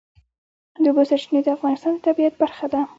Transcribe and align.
د 0.81 0.83
اوبو 0.89 1.01
سرچینې 1.09 1.39
د 1.43 1.47
افغانستان 1.57 1.93
د 1.95 1.99
طبیعت 2.07 2.33
برخه 2.41 2.65
ده. 2.73 2.81